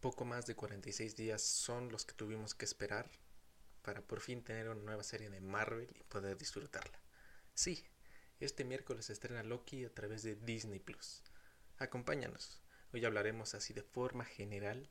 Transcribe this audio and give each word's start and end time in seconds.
Poco 0.00 0.24
más 0.24 0.46
de 0.46 0.56
46 0.56 1.14
días 1.14 1.42
son 1.42 1.92
los 1.92 2.06
que 2.06 2.14
tuvimos 2.14 2.54
que 2.54 2.64
esperar 2.64 3.10
para 3.82 4.00
por 4.00 4.20
fin 4.20 4.42
tener 4.42 4.66
una 4.70 4.82
nueva 4.82 5.02
serie 5.02 5.28
de 5.28 5.42
Marvel 5.42 5.94
y 5.94 6.02
poder 6.04 6.38
disfrutarla. 6.38 6.98
Sí, 7.52 7.84
este 8.38 8.64
miércoles 8.64 9.10
estrena 9.10 9.42
Loki 9.42 9.84
a 9.84 9.92
través 9.92 10.22
de 10.22 10.36
Disney 10.36 10.78
Plus. 10.78 11.22
Acompáñanos. 11.76 12.62
Hoy 12.94 13.04
hablaremos 13.04 13.52
así 13.52 13.74
de 13.74 13.82
forma 13.82 14.24
general 14.24 14.88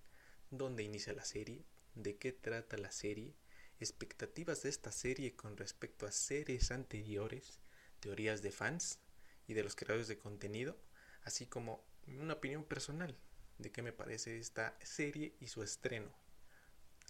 dónde 0.52 0.84
inicia 0.84 1.12
la 1.14 1.26
serie, 1.26 1.66
de 1.96 2.18
qué 2.18 2.32
trata 2.32 2.78
la 2.78 2.92
serie, 2.92 3.36
expectativas 3.80 4.62
de 4.62 4.70
esta 4.70 4.92
serie 4.92 5.36
con 5.36 5.58
respecto 5.58 6.06
a 6.06 6.12
series 6.12 6.70
anteriores, 6.70 7.62
teorías 8.00 8.44
de 8.44 8.52
fans 8.52 9.00
y 9.48 9.56
de 9.56 9.64
los 9.64 9.76
creadores 9.76 10.08
de 10.08 10.20
contenido, 10.20 10.78
así 11.24 11.48
como 11.48 11.84
una 12.06 12.36
opinión 12.36 12.64
personal 12.64 13.18
de 13.60 13.72
qué 13.72 13.82
me 13.82 13.92
parece 13.94 14.40
esta 14.40 14.76
serie 14.82 15.36
y 15.40 15.48
su 15.48 15.62
estreno. 15.62 16.10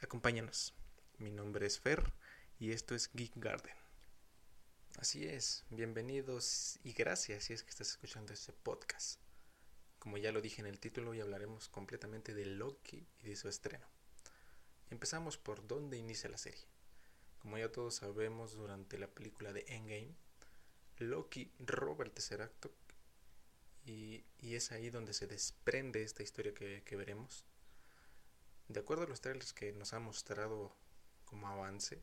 Acompáñanos. 0.01 0.73
Mi 1.19 1.31
nombre 1.31 1.67
es 1.67 1.79
Fer 1.79 2.11
y 2.59 2.71
esto 2.71 2.95
es 2.95 3.11
Geek 3.13 3.33
Garden. 3.35 3.75
Así 4.97 5.27
es, 5.27 5.63
bienvenidos 5.69 6.79
y 6.83 6.93
gracias 6.93 7.45
si 7.45 7.53
es 7.53 7.63
que 7.63 7.69
estás 7.69 7.89
escuchando 7.89 8.33
este 8.33 8.51
podcast. 8.51 9.21
Como 9.99 10.17
ya 10.17 10.31
lo 10.31 10.41
dije 10.41 10.61
en 10.61 10.67
el 10.67 10.79
título, 10.79 11.11
hoy 11.11 11.21
hablaremos 11.21 11.69
completamente 11.69 12.33
de 12.33 12.45
Loki 12.45 13.07
y 13.19 13.27
de 13.27 13.35
su 13.35 13.47
estreno. 13.47 13.85
Empezamos 14.89 15.37
por 15.37 15.67
dónde 15.67 15.97
inicia 15.97 16.31
la 16.31 16.39
serie. 16.39 16.65
Como 17.37 17.59
ya 17.59 17.71
todos 17.71 17.95
sabemos, 17.95 18.55
durante 18.55 18.97
la 18.97 19.07
película 19.07 19.53
de 19.53 19.65
Endgame, 19.67 20.15
Loki 20.97 21.53
roba 21.59 22.03
el 22.03 22.11
tercer 22.11 22.41
acto 22.41 22.73
y, 23.89 24.55
es 24.55 24.71
ahí 24.71 24.89
donde 24.89 25.13
se 25.13 25.27
desprende 25.27 26.03
esta 26.03 26.23
historia 26.23 26.53
que, 26.53 26.95
veremos. 26.95 27.45
De 28.67 28.79
acuerdo 28.79 29.03
a 29.05 29.07
los 29.07 29.21
trailers 29.21 29.53
que 29.53 29.71
nos 29.73 29.93
ha 29.93 29.99
mostrado 29.99 30.75
como 31.25 31.47
avance, 31.47 32.01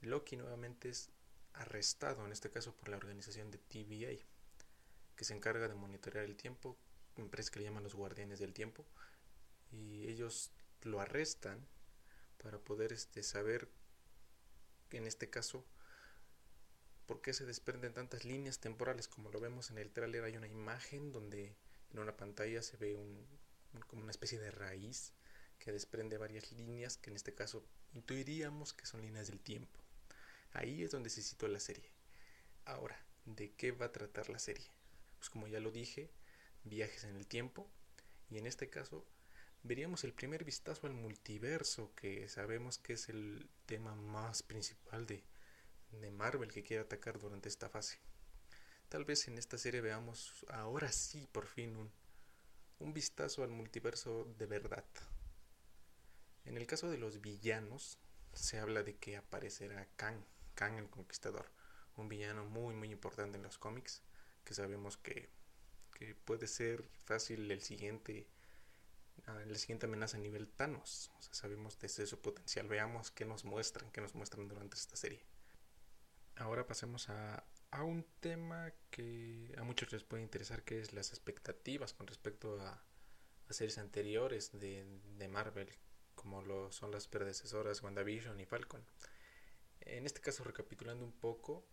Loki 0.00 0.36
nuevamente 0.36 0.88
es 0.88 1.10
arrestado, 1.52 2.24
en 2.24 2.32
este 2.32 2.50
caso 2.50 2.74
por 2.74 2.88
la 2.88 2.96
organización 2.96 3.50
de 3.50 3.58
TVA, 3.58 4.24
que 5.16 5.24
se 5.24 5.34
encarga 5.34 5.68
de 5.68 5.74
monitorear 5.74 6.24
el 6.24 6.36
tiempo, 6.36 6.76
empresa 7.16 7.50
que 7.52 7.60
le 7.60 7.66
llaman 7.66 7.84
los 7.84 7.94
guardianes 7.94 8.40
del 8.40 8.52
tiempo, 8.52 8.84
y 9.70 10.08
ellos 10.08 10.50
lo 10.82 11.00
arrestan 11.00 11.66
para 12.42 12.58
poder 12.58 12.92
este, 12.92 13.22
saber, 13.22 13.68
en 14.90 15.06
este 15.06 15.30
caso, 15.30 15.64
por 17.06 17.20
qué 17.20 17.32
se 17.32 17.44
desprenden 17.44 17.92
tantas 17.92 18.24
líneas 18.24 18.58
temporales. 18.60 19.08
Como 19.08 19.30
lo 19.30 19.40
vemos 19.40 19.70
en 19.70 19.78
el 19.78 19.90
tráiler, 19.90 20.24
hay 20.24 20.36
una 20.36 20.48
imagen 20.48 21.12
donde 21.12 21.54
en 21.92 21.98
una 21.98 22.16
pantalla 22.16 22.62
se 22.62 22.76
ve 22.76 22.94
un, 22.94 23.26
como 23.86 24.02
una 24.02 24.10
especie 24.10 24.38
de 24.38 24.50
raíz 24.50 25.12
que 25.58 25.72
desprende 25.72 26.18
varias 26.18 26.52
líneas 26.52 26.96
que 26.96 27.10
en 27.10 27.16
este 27.16 27.34
caso 27.34 27.64
intuiríamos 27.92 28.72
que 28.72 28.86
son 28.86 29.02
líneas 29.02 29.28
del 29.28 29.40
tiempo. 29.40 29.80
Ahí 30.52 30.82
es 30.82 30.90
donde 30.90 31.10
se 31.10 31.22
sitúa 31.22 31.48
la 31.48 31.60
serie. 31.60 31.90
Ahora, 32.64 32.98
¿de 33.24 33.52
qué 33.52 33.72
va 33.72 33.86
a 33.86 33.92
tratar 33.92 34.28
la 34.28 34.38
serie? 34.38 34.66
Pues 35.18 35.30
como 35.30 35.46
ya 35.46 35.60
lo 35.60 35.70
dije, 35.70 36.10
viajes 36.64 37.04
en 37.04 37.16
el 37.16 37.26
tiempo 37.26 37.68
y 38.30 38.38
en 38.38 38.46
este 38.46 38.70
caso 38.70 39.06
veríamos 39.62 40.04
el 40.04 40.12
primer 40.12 40.44
vistazo 40.44 40.86
al 40.86 40.94
multiverso 40.94 41.94
que 41.94 42.28
sabemos 42.28 42.78
que 42.78 42.94
es 42.94 43.08
el 43.08 43.48
tema 43.66 43.94
más 43.94 44.42
principal 44.42 45.06
de, 45.06 45.24
de 46.00 46.10
Marvel 46.10 46.52
que 46.52 46.62
quiere 46.62 46.82
atacar 46.82 47.18
durante 47.18 47.48
esta 47.48 47.68
fase. 47.68 47.98
Tal 48.88 49.04
vez 49.04 49.26
en 49.28 49.38
esta 49.38 49.58
serie 49.58 49.80
veamos 49.80 50.44
ahora 50.48 50.92
sí 50.92 51.26
por 51.32 51.46
fin 51.46 51.76
un, 51.76 51.92
un 52.78 52.92
vistazo 52.92 53.42
al 53.42 53.50
multiverso 53.50 54.24
de 54.38 54.46
verdad. 54.46 54.84
En 56.44 56.56
el 56.56 56.66
caso 56.66 56.90
de 56.90 56.98
los 56.98 57.20
villanos, 57.20 57.98
se 58.34 58.58
habla 58.58 58.82
de 58.82 58.96
que 58.96 59.16
aparecerá 59.16 59.88
Kang, 59.96 60.22
Kang 60.54 60.78
el 60.78 60.90
Conquistador, 60.90 61.50
un 61.96 62.08
villano 62.08 62.44
muy 62.44 62.74
muy 62.74 62.90
importante 62.90 63.38
en 63.38 63.42
los 63.42 63.58
cómics, 63.58 64.02
que 64.44 64.54
sabemos 64.54 64.96
que, 64.96 65.30
que 65.94 66.14
puede 66.14 66.46
ser 66.46 66.84
fácil 67.04 67.50
el 67.50 67.62
siguiente 67.62 68.28
ah, 69.26 69.42
la 69.46 69.58
siguiente 69.58 69.86
amenaza 69.86 70.16
a 70.16 70.20
nivel 70.20 70.48
Thanos. 70.48 71.10
O 71.18 71.22
sea, 71.22 71.34
sabemos 71.34 71.78
desde 71.78 72.06
su 72.06 72.20
potencial. 72.20 72.68
Veamos 72.68 73.10
qué 73.10 73.24
nos 73.24 73.44
muestran, 73.44 73.90
qué 73.90 74.00
nos 74.00 74.14
muestran 74.14 74.48
durante 74.48 74.76
esta 74.76 74.96
serie. 74.96 75.24
Ahora 76.36 76.66
pasemos 76.66 77.08
a, 77.10 77.44
a 77.70 77.82
un 77.82 78.04
tema 78.20 78.72
que 78.90 79.54
a 79.56 79.62
muchos 79.62 79.92
les 79.92 80.04
puede 80.04 80.22
interesar, 80.22 80.62
que 80.64 80.80
es 80.80 80.92
las 80.92 81.10
expectativas 81.10 81.92
con 81.92 82.06
respecto 82.06 82.60
a, 82.60 82.82
series 83.50 83.78
anteriores 83.78 84.58
de, 84.58 84.84
de 85.18 85.28
Marvel, 85.28 85.68
como 86.14 86.42
lo 86.42 86.72
son 86.72 86.90
las 86.90 87.06
predecesoras 87.06 87.82
WandaVision 87.82 88.40
y 88.40 88.46
Falcon. 88.46 88.84
En 89.80 90.06
este 90.06 90.20
caso, 90.20 90.44
recapitulando 90.44 91.04
un 91.04 91.12
poco, 91.12 91.66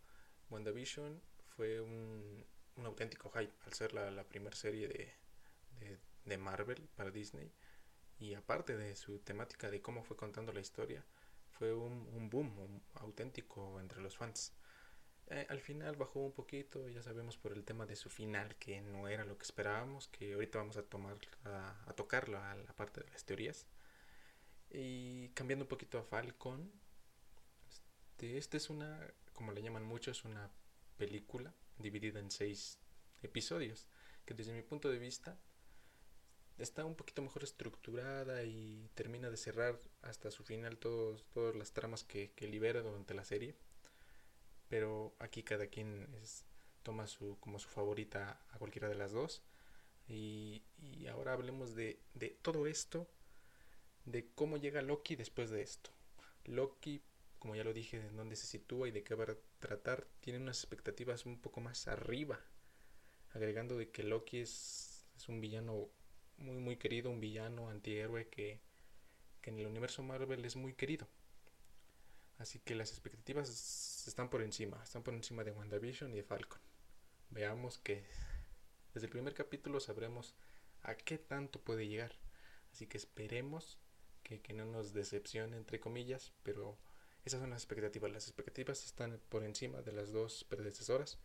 WandaVision 0.50 1.22
fue 1.56 1.80
un, 1.80 2.46
un 2.76 2.86
auténtico 2.86 3.30
hype 3.32 3.54
al 3.66 3.74
ser 3.74 3.94
la, 3.94 4.12
la 4.12 4.24
primera 4.24 4.56
serie 4.56 4.88
de, 4.88 5.14
de, 6.26 6.38
Marvel 6.38 6.90
para 6.96 7.12
Disney. 7.12 7.52
Y 8.20 8.34
aparte 8.34 8.78
de 8.78 8.96
su 8.96 9.20
temática 9.20 9.72
de 9.72 9.82
cómo 9.82 10.04
fue 10.04 10.18
contando 10.18 10.52
la 10.52 10.60
historia, 10.60 11.06
fue 11.62 11.76
un, 11.76 12.08
un 12.16 12.28
boom 12.28 12.58
un 12.58 12.82
auténtico 12.96 13.80
entre 13.80 14.02
los 14.02 14.18
fans. 14.18 14.52
Eh, 15.28 15.46
al 15.48 15.60
final 15.62 15.96
bajó 15.96 16.20
un 16.22 16.32
poquito, 16.32 16.90
ya 16.90 17.04
sabemos 17.04 17.38
por 17.38 17.54
el 17.54 17.64
tema 17.64 17.86
de 17.86 17.96
su 17.96 18.10
final, 18.10 18.56
que 18.56 18.82
no 18.82 19.08
era 19.08 19.26
lo 19.26 19.38
que 19.38 19.44
esperábamos, 19.44 20.08
que 20.08 20.34
ahorita 20.34 20.58
vamos 20.58 20.78
a 20.78 20.82
tomar 20.82 21.20
a, 21.44 21.78
a 21.86 21.94
tocarlo 21.94 22.40
a 22.40 22.56
la 22.56 22.74
parte 22.74 23.02
de 23.02 23.12
las 23.12 23.26
teorías. 23.26 23.68
Y 24.72 25.30
cambiando 25.36 25.66
un 25.66 25.70
poquito 25.70 26.00
a 26.00 26.04
Falcon, 26.04 26.72
este, 27.70 28.40
esta 28.40 28.58
es 28.58 28.72
una, 28.72 29.00
como 29.32 29.52
le 29.52 29.62
llaman 29.62 29.86
muchos, 29.86 30.26
una 30.26 30.50
película 30.98 31.54
dividida 31.78 32.20
en 32.20 32.32
seis 32.32 32.80
episodios, 33.22 33.88
que 34.26 34.34
desde 34.34 34.52
mi 34.52 34.64
punto 34.64 34.90
de 34.90 34.98
vista 34.98 35.38
está 36.64 36.86
un 36.86 36.96
poquito 36.96 37.22
mejor 37.22 37.44
estructurada 37.44 38.44
y 38.44 38.90
termina 38.94 39.30
de 39.30 39.38
cerrar 39.38 39.80
hasta 40.02 40.32
su 40.32 40.44
final 40.44 40.78
todos, 40.78 41.26
todas 41.34 41.56
las 41.56 41.72
tramas 41.74 42.04
que, 42.04 42.32
que 42.32 42.48
libera 42.48 42.82
durante 42.82 43.14
la 43.14 43.26
serie. 43.26 43.56
Pero 44.70 45.14
aquí 45.20 45.44
cada 45.44 45.68
quien 45.68 46.08
toma 46.84 47.08
su, 47.08 47.38
como 47.40 47.60
su 47.60 47.70
favorita 47.70 48.42
a 48.52 48.58
cualquiera 48.58 48.90
de 48.90 48.96
las 48.96 49.12
dos. 49.12 49.44
Y, 50.08 50.64
y 50.78 51.08
ahora 51.08 51.34
hablemos 51.34 51.76
de, 51.76 52.00
de 52.14 52.30
todo 52.42 52.68
esto 52.68 53.08
de 54.06 54.30
cómo 54.34 54.58
llega 54.58 54.82
Loki 54.82 55.16
después 55.16 55.50
de 55.50 55.62
esto. 55.62 55.92
Loki, 56.46 57.02
como 57.40 57.56
ya 57.56 57.64
lo 57.64 57.74
dije, 57.74 58.00
de 58.00 58.10
dónde 58.10 58.36
se 58.36 58.48
sitúa 58.48 58.88
y 58.88 58.92
de 58.92 59.04
qué 59.04 59.16
va 59.16 59.26
a 59.26 59.38
tratar, 59.60 60.08
tiene 60.20 60.40
unas 60.40 60.60
expectativas 60.60 61.26
un 61.26 61.40
poco 61.40 61.62
más 61.62 61.88
arriba, 61.88 62.40
agregando 63.34 63.78
de 63.78 63.92
que 63.92 64.04
Loki 64.04 64.40
es, 64.40 65.06
es 65.16 65.30
un 65.30 65.40
villano 65.40 65.90
muy 66.42 66.58
muy 66.58 66.78
querido, 66.78 67.10
un 67.10 67.20
villano 67.20 67.70
antihéroe 67.70 68.28
que, 68.28 68.60
que 69.42 69.50
en 69.50 69.60
el 69.60 69.68
universo 69.68 70.04
Marvel 70.04 70.44
es 70.46 70.56
muy 70.56 70.74
querido. 70.74 71.08
Así 72.38 72.60
que 72.60 72.76
las 72.76 72.90
expectativas 72.90 74.08
están 74.08 74.30
por 74.30 74.42
encima, 74.42 74.82
están 74.84 75.04
por 75.04 75.14
encima 75.14 75.44
de 75.44 75.52
WandaVision 75.52 76.12
y 76.14 76.18
de 76.18 76.24
Falcon. 76.24 76.60
Veamos 77.30 77.78
que 77.78 78.04
desde 78.94 79.06
el 79.06 79.12
primer 79.12 79.34
capítulo 79.34 79.80
sabremos 79.80 80.36
a 80.82 80.96
qué 80.96 81.18
tanto 81.18 81.62
puede 81.62 81.88
llegar. 81.88 82.16
Así 82.72 82.88
que 82.88 82.98
esperemos 82.98 83.78
que, 84.24 84.42
que, 84.42 84.54
no 84.54 84.66
nos 84.66 84.94
decepcione, 84.94 85.56
entre 85.58 85.80
comillas, 85.80 86.34
pero 86.44 86.78
esas 87.26 87.42
son 87.42 87.52
las 87.52 87.62
expectativas. 87.62 88.12
Las 88.12 88.28
expectativas 88.28 88.86
están 88.86 89.20
por 89.30 89.44
encima 89.44 89.82
de 89.82 89.92
las 89.92 90.12
dos 90.12 90.44
predecesoras, 90.46 91.20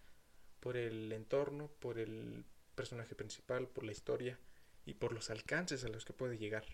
por 0.61 0.77
el 0.77 1.11
entorno, 1.13 1.69
por 1.81 1.99
el 1.99 2.45
personaje 2.75 3.15
principal, 3.15 3.69
por 3.69 3.85
la 3.85 3.93
historia 3.93 4.39
y 4.87 4.95
por 4.95 5.13
los 5.13 5.29
alcances 5.29 5.85
a 5.85 5.89
los 5.89 6.05
que 6.07 6.15
puede 6.15 6.39
llegar. 6.39 6.65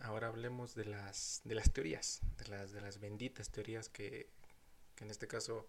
Ahora 0.00 0.28
hablemos 0.28 0.74
de 0.74 0.84
las, 0.84 1.40
de 1.44 1.54
las 1.54 1.72
teorías, 1.72 2.20
de 2.36 2.48
las, 2.48 2.72
de 2.72 2.80
las 2.80 3.00
benditas 3.00 3.50
teorías 3.50 3.88
que, 3.88 4.30
que 4.94 5.04
en 5.04 5.10
este 5.10 5.26
caso 5.26 5.68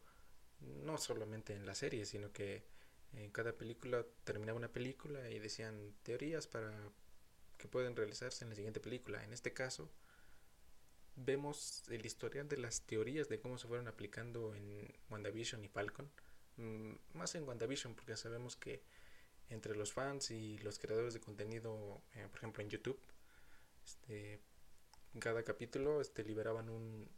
no 0.60 0.98
solamente 0.98 1.54
en 1.54 1.66
la 1.66 1.74
serie, 1.74 2.06
sino 2.06 2.32
que 2.32 2.66
en 3.14 3.32
cada 3.32 3.54
película 3.54 4.06
terminaba 4.26 4.58
una 4.58 4.72
película 4.72 5.30
y 5.30 5.40
decían 5.40 5.96
teorías 6.04 6.48
para 6.48 6.72
que 7.58 7.68
pueden 7.68 7.96
realizarse 7.96 8.44
en 8.44 8.50
la 8.50 8.56
siguiente 8.56 8.82
película. 8.82 9.24
En 9.24 9.32
este 9.32 9.54
caso, 9.54 9.90
vemos 11.16 11.84
el 11.90 12.06
historial 12.06 12.50
de 12.50 12.58
las 12.58 12.82
teorías 12.82 13.30
de 13.30 13.40
cómo 13.40 13.58
se 13.58 13.68
fueron 13.68 13.88
aplicando 13.88 14.54
en 14.54 14.94
WandaVision 15.10 15.64
y 15.64 15.70
Falcon. 15.70 16.12
Mm, 16.58 16.94
más 17.14 17.36
en 17.36 17.48
WandaVision, 17.48 17.96
porque 17.96 18.18
sabemos 18.18 18.58
que 18.58 18.84
entre 19.50 19.76
los 19.76 19.94
fans 19.94 20.32
y 20.32 20.58
los 20.60 20.80
creadores 20.80 21.14
de 21.14 21.20
contenido, 21.20 22.02
eh, 22.16 22.28
por 22.30 22.40
ejemplo 22.40 22.64
en 22.64 22.70
YouTube, 22.70 23.00
este, 23.86 24.40
cada 25.20 25.44
capítulo 25.44 26.02
este, 26.02 26.24
liberaban 26.24 26.70
un, 26.70 27.10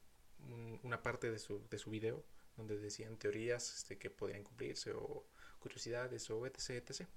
un, 0.50 0.80
una 0.84 1.02
parte 1.02 1.32
de 1.32 1.40
su, 1.40 1.68
de 1.70 1.78
su 1.78 1.90
video 1.90 2.24
donde 2.58 2.78
decían 2.78 3.18
teorías 3.18 3.74
este, 3.76 3.98
que 3.98 4.10
podrían 4.10 4.44
cumplirse 4.44 4.92
o 4.92 5.26
curiosidades 5.60 6.30
o 6.30 6.46
etc. 6.46 6.70
etc. 6.70 7.08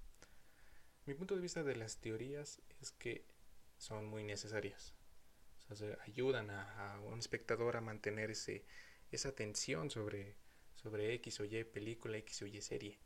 Mi 1.07 1.15
punto 1.15 1.35
de 1.35 1.41
vista 1.41 1.62
de 1.62 1.77
las 1.77 1.99
teorías 1.99 2.61
es 2.81 2.93
que 2.93 3.25
son 3.79 4.07
muy 4.07 4.23
necesarias. 4.23 4.95
O 5.71 5.77
sea, 5.77 5.97
ayudan 6.03 6.51
a, 6.51 6.95
a, 6.95 7.01
un 7.01 7.19
espectador 7.19 7.77
a 7.77 7.81
mantener 7.81 8.31
ese, 8.31 8.65
esa 9.11 9.35
tensión 9.35 9.91
sobre, 9.91 10.37
sobre 10.75 11.15
X 11.15 11.41
o 11.41 11.45
Y 11.45 11.65
película, 11.65 12.19
X 12.19 12.43
o 12.43 12.47
Y 12.47 12.61
serie. 12.61 12.99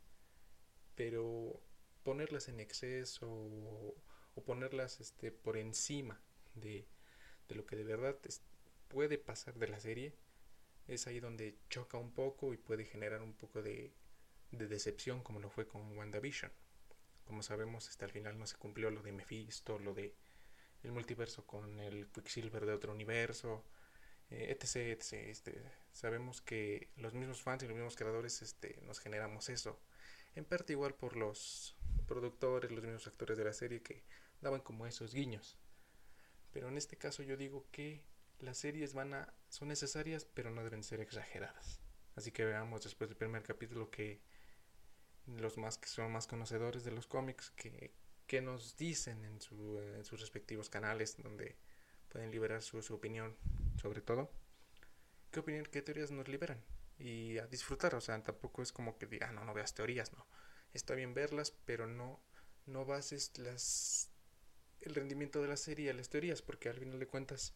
Pero 0.95 1.61
ponerlas 2.05 2.47
en 2.47 2.59
exceso 2.61 3.27
o, 3.27 3.95
ponerlas 4.45 5.01
este, 5.01 5.31
por 5.31 5.57
encima 5.57 6.21
de, 6.53 6.87
de, 7.49 7.55
lo 7.55 7.65
que 7.65 7.75
de 7.75 7.83
verdad 7.83 8.15
puede 8.87 9.17
pasar 9.17 9.55
de 9.55 9.67
la 9.67 9.79
serie, 9.79 10.13
es 10.87 11.07
ahí 11.07 11.19
donde 11.19 11.57
choca 11.69 11.97
un 11.97 12.13
poco 12.13 12.53
y 12.53 12.57
puede 12.57 12.85
generar 12.85 13.23
un 13.23 13.33
poco 13.33 13.63
de, 13.63 13.91
de 14.51 14.67
decepción 14.67 15.23
como 15.23 15.39
lo 15.39 15.49
fue 15.49 15.67
con 15.67 15.97
WandaVision. 15.97 16.51
Como 17.25 17.41
sabemos, 17.41 17.89
hasta 17.89 18.05
el 18.05 18.11
final 18.11 18.37
no 18.37 18.45
se 18.45 18.57
cumplió 18.57 18.91
lo 18.91 19.01
de 19.01 19.11
Mephisto, 19.11 19.79
lo 19.79 19.95
de 19.95 20.13
el 20.83 20.91
multiverso 20.91 21.47
con 21.47 21.79
el 21.79 22.07
Quicksilver 22.11 22.67
de 22.67 22.73
otro 22.73 22.93
universo, 22.93 23.65
eh, 24.29 24.55
etc, 24.55 24.75
etc. 24.91 25.13
Este, 25.13 25.71
sabemos 25.91 26.41
que 26.41 26.89
los 26.97 27.15
mismos 27.15 27.41
fans 27.41 27.63
y 27.63 27.67
los 27.67 27.75
mismos 27.75 27.95
creadores 27.95 28.43
este, 28.43 28.79
nos 28.83 28.99
generamos 28.99 29.49
eso. 29.49 29.79
En 30.35 30.45
parte 30.45 30.73
igual 30.73 30.93
por 30.93 31.15
los 31.15 31.74
productores, 32.05 32.71
los 32.71 32.83
mismos 32.83 33.07
actores 33.07 33.37
de 33.37 33.43
la 33.43 33.53
serie 33.53 33.81
que 33.81 34.03
daban 34.41 34.61
como 34.61 34.85
esos 34.85 35.13
guiños. 35.13 35.57
Pero 36.51 36.69
en 36.69 36.77
este 36.77 36.97
caso 36.97 37.23
yo 37.23 37.37
digo 37.37 37.67
que 37.71 38.03
las 38.39 38.57
series 38.57 38.93
van 38.93 39.13
a 39.13 39.33
son 39.49 39.67
necesarias, 39.69 40.25
pero 40.25 40.51
no 40.51 40.63
deben 40.63 40.83
ser 40.83 40.99
exageradas. 40.99 41.79
Así 42.15 42.31
que 42.31 42.45
veamos 42.45 42.83
después 42.83 43.09
del 43.09 43.17
primer 43.17 43.43
capítulo 43.43 43.89
que 43.89 44.21
los 45.27 45.57
más 45.57 45.77
que 45.77 45.87
son 45.87 46.11
más 46.11 46.27
conocedores 46.27 46.83
de 46.83 46.91
los 46.91 47.07
cómics 47.07 47.51
que, 47.51 47.93
que 48.27 48.41
nos 48.41 48.77
dicen 48.77 49.23
en, 49.25 49.41
su, 49.41 49.79
en, 49.79 50.05
sus 50.05 50.19
respectivos 50.19 50.69
canales 50.69 51.17
donde 51.17 51.57
pueden 52.09 52.31
liberar 52.31 52.61
su, 52.61 52.81
su, 52.81 52.93
opinión 52.93 53.35
sobre 53.75 54.01
todo 54.01 54.31
qué 55.31 55.39
opinión 55.39 55.65
qué 55.65 55.81
teorías 55.81 56.11
nos 56.11 56.27
liberan 56.27 56.63
y 56.99 57.37
a 57.39 57.47
disfrutar 57.47 57.95
o 57.95 58.01
sea 58.01 58.21
tampoco 58.23 58.61
es 58.61 58.71
como 58.71 58.97
que 58.97 59.07
diga 59.07 59.29
ah, 59.29 59.31
no 59.31 59.43
no 59.43 59.53
veas 59.53 59.73
teorías 59.73 60.13
no 60.13 60.25
está 60.75 60.95
bien 60.95 61.13
verlas 61.13 61.51
pero 61.65 61.87
no 61.87 62.19
no 62.65 62.85
bases 62.85 63.37
las 63.37 64.09
el 64.81 64.95
rendimiento 64.95 65.41
de 65.41 65.47
la 65.47 65.57
serie 65.57 65.89
a 65.89 65.93
las 65.93 66.09
teorías 66.09 66.41
porque 66.41 66.69
al 66.69 66.77
final 66.77 66.99
de 66.99 67.07
cuentas 67.07 67.53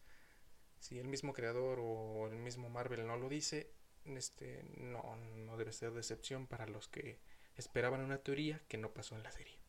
si 0.80 0.98
el 0.98 1.08
mismo 1.08 1.34
creador 1.34 1.80
o 1.82 2.28
el 2.28 2.38
mismo 2.38 2.70
Marvel 2.70 3.06
no 3.06 3.18
lo 3.18 3.30
dice 3.30 3.72
este 4.06 4.64
no 4.78 5.16
no 5.16 5.58
debe 5.58 5.74
ser 5.74 5.92
decepción 5.92 6.48
para 6.48 6.68
los 6.68 6.88
que 6.88 7.20
esperaban 7.60 8.02
una 8.02 8.20
teoría 8.20 8.62
que 8.70 8.78
no 8.78 8.94
pasó 8.94 9.16
en 9.16 9.24
la 9.24 9.32
serie. 9.32 9.60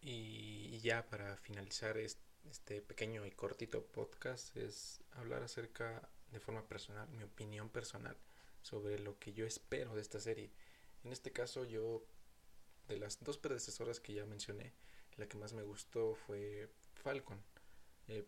Y 0.00 0.80
ya 0.80 1.08
para 1.08 1.36
finalizar 1.36 1.96
este 1.96 2.82
pequeño 2.82 3.24
y 3.26 3.30
cortito 3.30 3.84
podcast 3.86 4.56
es 4.56 5.00
hablar 5.12 5.42
acerca 5.42 6.08
de 6.32 6.40
forma 6.40 6.66
personal, 6.68 7.08
mi 7.10 7.22
opinión 7.22 7.68
personal 7.68 8.16
sobre 8.62 8.98
lo 8.98 9.18
que 9.18 9.32
yo 9.32 9.46
espero 9.46 9.94
de 9.94 10.00
esta 10.00 10.20
serie. 10.20 10.50
En 11.04 11.12
este 11.12 11.32
caso 11.32 11.64
yo, 11.64 12.04
de 12.88 12.98
las 12.98 13.22
dos 13.22 13.38
predecesoras 13.38 14.00
que 14.00 14.14
ya 14.14 14.26
mencioné, 14.26 14.72
la 15.16 15.28
que 15.28 15.36
más 15.36 15.52
me 15.52 15.62
gustó 15.62 16.14
fue 16.14 16.68
Falcon. 16.94 17.42
Eh, 18.08 18.24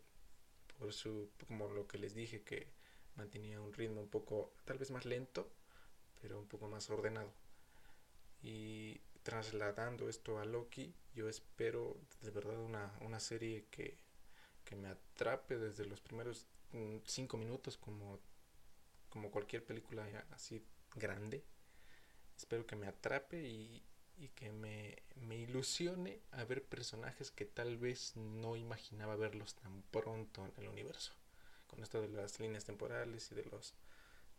por 0.79 0.93
su, 0.93 1.31
como 1.47 1.69
lo 1.69 1.87
que 1.87 1.99
les 1.99 2.15
dije, 2.15 2.43
que 2.43 2.73
mantenía 3.17 3.61
un 3.61 3.73
ritmo 3.73 4.01
un 4.01 4.09
poco, 4.09 4.55
tal 4.65 4.79
vez 4.79 4.91
más 4.91 5.05
lento, 5.05 5.51
pero 6.21 6.39
un 6.39 6.47
poco 6.47 6.69
más 6.69 6.89
ordenado. 6.91 7.33
Y 8.43 8.99
trasladando 9.23 10.09
esto 10.09 10.39
a 10.39 10.45
Loki, 10.45 10.95
yo 11.15 11.29
espero 11.29 11.97
de 12.23 12.31
verdad 12.31 12.59
una, 12.59 12.93
una 13.01 13.21
serie 13.21 13.67
que, 13.71 13.99
que 14.65 14.77
me 14.77 14.89
atrape 14.89 15.59
desde 15.59 15.85
los 15.85 16.01
primeros 16.01 16.47
mm, 16.73 16.99
cinco 17.05 17.37
minutos 17.37 17.77
como, 17.77 18.19
como 19.11 19.31
cualquier 19.31 19.65
película 19.65 20.07
así 20.31 20.65
grande. 20.95 21.45
Espero 22.41 22.67
que 22.67 22.75
me 22.75 22.87
atrape 22.87 23.47
y, 23.47 23.83
y 24.17 24.29
que 24.29 24.51
me, 24.51 24.97
me, 25.17 25.37
ilusione 25.37 26.23
a 26.33 26.43
ver 26.45 26.65
personajes 26.65 27.31
que 27.31 27.45
tal 27.45 27.77
vez 27.77 28.17
no 28.17 28.57
imaginaba 28.57 29.15
verlos 29.15 29.57
tan 29.57 29.83
pronto 29.91 30.47
en 30.47 30.53
el 30.57 30.69
universo. 30.69 31.13
Con 31.67 31.83
esto 31.83 32.01
de 32.01 32.09
las 32.09 32.41
líneas 32.41 32.65
temporales 32.65 33.31
y 33.31 33.35
de 33.35 33.45
los 33.45 33.75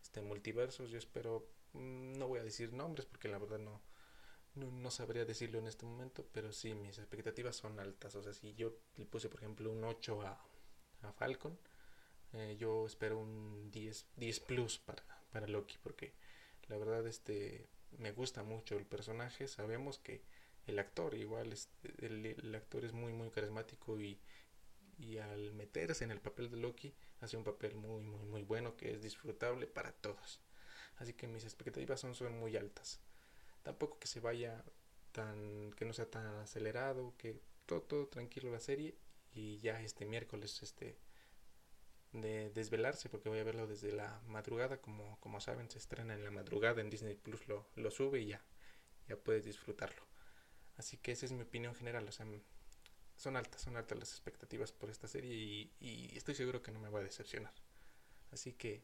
este, 0.01 0.23
multiversos, 0.23 0.89
yo 0.89 0.97
espero, 0.97 1.47
mm, 1.73 2.13
no 2.17 2.27
voy 2.27 2.39
a 2.39 2.43
decir 2.43 2.73
nombres 2.73 3.05
porque 3.05 3.27
la 3.27 3.37
verdad 3.37 3.59
no, 3.59 3.83
no, 4.55 4.89
sabría 4.89 5.23
decirlo 5.23 5.59
en 5.59 5.67
este 5.67 5.85
momento, 5.85 6.27
pero 6.33 6.51
sí, 6.51 6.73
mis 6.73 6.97
expectativas 6.97 7.55
son 7.55 7.79
altas. 7.79 8.15
O 8.15 8.23
sea, 8.23 8.33
si 8.33 8.55
yo 8.55 8.73
le 8.97 9.05
puse, 9.05 9.29
por 9.29 9.41
ejemplo, 9.41 9.71
un 9.71 9.83
8 9.83 10.23
a, 10.23 10.43
a 11.03 11.13
Falcon, 11.13 11.55
eh, 12.33 12.57
yo 12.59 12.87
espero 12.87 13.19
un 13.19 13.69
10, 13.69 14.07
10 14.15 14.39
plus 14.39 14.79
para, 14.79 15.03
para 15.31 15.47
Loki, 15.47 15.77
porque 15.83 16.15
la 16.67 16.77
verdad 16.77 17.05
este 17.05 17.69
me 17.97 18.11
gusta 18.11 18.43
mucho 18.43 18.77
el 18.77 18.85
personaje. 18.85 19.47
Sabemos 19.47 19.99
que 19.99 20.21
el 20.67 20.79
actor, 20.79 21.15
igual, 21.15 21.55
el, 21.99 22.25
el 22.25 22.55
actor 22.55 22.85
es 22.85 22.93
muy, 22.93 23.13
muy 23.13 23.29
carismático 23.31 23.99
y, 23.99 24.19
y 24.99 25.17
al 25.17 25.53
meterse 25.53 26.03
en 26.03 26.11
el 26.11 26.21
papel 26.21 26.49
de 26.51 26.57
Loki, 26.57 26.93
hace 27.19 27.37
un 27.37 27.43
papel 27.43 27.75
muy, 27.75 28.01
muy, 28.03 28.25
muy 28.25 28.43
bueno 28.43 28.75
que 28.77 28.93
es 28.93 29.01
disfrutable 29.01 29.67
para 29.67 29.91
todos. 29.91 30.41
Así 30.97 31.13
que 31.13 31.27
mis 31.27 31.43
expectativas 31.43 31.99
son, 31.99 32.15
son 32.15 32.37
muy 32.39 32.55
altas 32.57 32.99
tampoco 33.63 33.99
que 33.99 34.07
se 34.07 34.19
vaya 34.19 34.63
tan, 35.11 35.71
que 35.73 35.85
no 35.85 35.93
sea 35.93 36.09
tan 36.09 36.25
acelerado, 36.39 37.13
que 37.17 37.39
todo, 37.65 37.81
todo 37.81 38.07
tranquilo 38.07 38.51
la 38.51 38.59
serie 38.59 38.95
y 39.33 39.59
ya 39.59 39.81
este 39.81 40.05
miércoles 40.05 40.61
este 40.63 40.97
de 42.13 42.49
desvelarse 42.49 43.09
porque 43.09 43.29
voy 43.29 43.39
a 43.39 43.43
verlo 43.43 43.67
desde 43.67 43.91
la 43.91 44.21
madrugada 44.27 44.81
como, 44.81 45.19
como 45.19 45.39
saben 45.39 45.69
se 45.69 45.77
estrena 45.77 46.13
en 46.13 46.23
la 46.23 46.31
madrugada 46.31 46.81
en 46.81 46.89
Disney 46.89 47.15
Plus 47.15 47.47
lo, 47.47 47.69
lo 47.75 47.91
sube 47.91 48.19
y 48.19 48.27
ya 48.27 48.43
ya 49.07 49.15
puedes 49.15 49.45
disfrutarlo 49.45 50.01
así 50.77 50.97
que 50.97 51.13
esa 51.13 51.25
es 51.25 51.31
mi 51.31 51.41
opinión 51.41 51.73
general 51.73 52.07
o 52.07 52.11
sea 52.11 52.25
son 53.15 53.37
altas 53.37 53.61
son 53.61 53.77
altas 53.77 53.97
las 53.97 54.11
expectativas 54.11 54.71
por 54.71 54.89
esta 54.89 55.07
serie 55.07 55.33
y, 55.79 56.17
estoy 56.17 56.35
seguro 56.35 56.61
que 56.61 56.71
no 56.71 56.79
me 56.79 56.89
va 56.89 56.99
a 56.99 57.03
decepcionar 57.03 57.53
así 58.31 58.53
que 58.53 58.83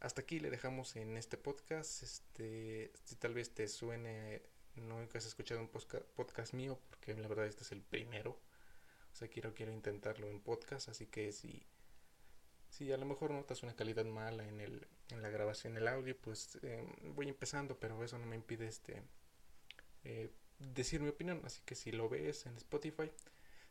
hasta 0.00 0.22
aquí 0.22 0.40
le 0.40 0.50
dejamos 0.50 0.96
en 0.96 1.16
este 1.16 1.36
podcast. 1.36 2.02
Este, 2.02 2.90
si 3.04 3.16
tal 3.16 3.34
vez 3.34 3.54
te 3.54 3.68
suene, 3.68 4.42
no 4.74 4.98
has 5.14 5.26
escuchado 5.26 5.60
un 5.60 5.68
podcast 5.68 6.54
mío, 6.54 6.80
porque 6.88 7.14
la 7.14 7.28
verdad 7.28 7.46
este 7.46 7.64
es 7.64 7.72
el 7.72 7.82
primero. 7.82 8.40
O 9.12 9.16
sea, 9.16 9.28
quiero, 9.28 9.54
quiero 9.54 9.72
intentarlo 9.72 10.28
en 10.28 10.40
podcast, 10.40 10.88
así 10.88 11.06
que 11.06 11.32
si, 11.32 11.66
si 12.84 12.92
a 12.92 12.96
lo 12.96 13.06
mejor 13.06 13.30
notas 13.30 13.62
una 13.62 13.74
calidad 13.74 14.04
mala 14.04 14.46
en, 14.48 14.60
el, 14.60 14.86
en 15.10 15.22
la 15.22 15.28
grabación 15.28 15.74
del 15.74 15.88
audio, 15.88 16.16
pues 16.16 16.58
eh, 16.62 16.84
voy 17.14 17.28
empezando, 17.28 17.78
pero 17.78 18.02
eso 18.02 18.18
no 18.18 18.26
me 18.26 18.36
impide 18.36 18.66
este 18.66 19.02
eh, 20.04 20.30
decir 20.58 21.00
mi 21.00 21.08
opinión. 21.08 21.42
Así 21.44 21.60
que 21.64 21.74
si 21.74 21.92
lo 21.92 22.08
ves 22.08 22.46
en 22.46 22.56
Spotify, 22.56 23.10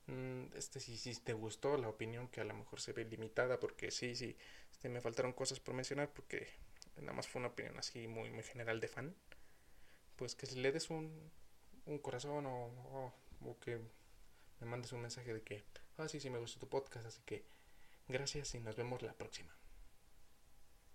Mm, 0.09 0.55
este 0.55 0.79
si, 0.79 0.97
si 0.97 1.13
te 1.21 1.33
gustó 1.33 1.77
la 1.77 1.87
opinión 1.87 2.29
que 2.29 2.41
a 2.41 2.43
lo 2.43 2.55
mejor 2.55 2.81
se 2.81 2.93
ve 2.93 3.05
limitada 3.05 3.59
porque 3.59 3.91
sí 3.91 4.15
sí 4.15 4.35
este, 4.71 4.89
me 4.89 5.01
faltaron 5.01 5.33
cosas 5.33 5.59
por 5.59 5.75
mencionar 5.75 6.11
porque 6.11 6.47
nada 6.97 7.13
más 7.13 7.27
fue 7.27 7.39
una 7.39 7.49
opinión 7.49 7.77
así 7.77 8.07
muy 8.07 8.31
muy 8.31 8.43
general 8.43 8.79
de 8.79 8.87
fan 8.87 9.15
pues 10.15 10.33
que 10.35 10.47
le 10.47 10.71
des 10.71 10.89
un, 10.89 11.31
un 11.85 11.99
corazón 11.99 12.45
o, 12.47 13.13
o, 13.41 13.59
que 13.59 13.79
me 14.59 14.67
mandes 14.67 14.91
un 14.93 15.01
mensaje 15.01 15.31
de 15.33 15.43
que 15.43 15.63
ah 15.97 16.07
sí 16.07 16.19
sí 16.19 16.29
me 16.31 16.39
gustó 16.39 16.59
tu 16.59 16.69
podcast 16.69 17.05
así 17.05 17.21
que 17.25 17.45
gracias 18.09 18.55
y 18.55 18.59
nos 18.59 18.75
vemos 18.75 19.01
la 19.01 19.13
próxima 19.13 19.58